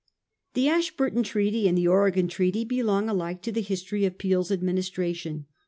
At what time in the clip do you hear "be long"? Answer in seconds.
2.65-3.07